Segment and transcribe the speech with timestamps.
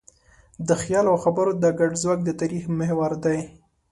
[0.67, 3.39] د خیال او خبرو دا ګډ ځواک د تاریخ محور دی.